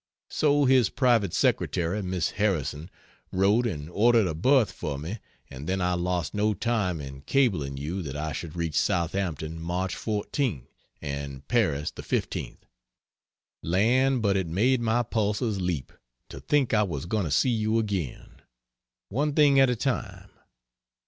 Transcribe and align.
So 0.31 0.65
his 0.65 0.89
private 0.89 1.31
secretary, 1.31 2.01
Miss 2.01 2.31
Harrison, 2.31 2.89
wrote 3.31 3.67
and 3.67 3.87
ordered 3.87 4.25
a 4.25 4.33
berth 4.33 4.71
for 4.71 4.97
me 4.97 5.19
and 5.47 5.69
then 5.69 5.79
I 5.79 5.93
lost 5.93 6.33
no 6.33 6.55
time 6.55 6.99
in 6.99 7.21
cabling 7.21 7.77
you 7.77 8.01
that 8.01 8.15
I 8.17 8.31
should 8.31 8.55
reach 8.55 8.73
Southampton 8.73 9.61
March 9.61 9.95
14, 9.95 10.65
and 11.03 11.47
Paris 11.47 11.91
the 11.91 12.01
15th. 12.01 12.57
Land, 13.61 14.23
but 14.23 14.35
it 14.35 14.47
made 14.47 14.81
my 14.81 15.03
pulses 15.03 15.61
leap, 15.61 15.93
to 16.29 16.39
think 16.39 16.73
I 16.73 16.81
was 16.81 17.05
going 17.05 17.25
to 17.25 17.29
see 17.29 17.51
you 17.51 17.77
again!... 17.77 18.41
One 19.09 19.35
thing 19.35 19.59
at 19.59 19.69
a 19.69 19.75
time. 19.75 20.31